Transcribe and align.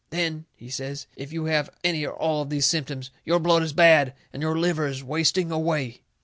Then," 0.09 0.45
he 0.55 0.71
says, 0.71 1.05
"if 1.15 1.31
you 1.31 1.45
have 1.45 1.69
any 1.83 2.07
or 2.07 2.13
all 2.15 2.41
of 2.41 2.49
these 2.49 2.65
symptoms, 2.65 3.11
your 3.23 3.37
blood 3.37 3.61
is 3.61 3.71
bad, 3.71 4.15
and 4.33 4.41
your 4.41 4.57
liver 4.57 4.87
is 4.87 5.03
wasting 5.03 5.51
away." 5.51 6.01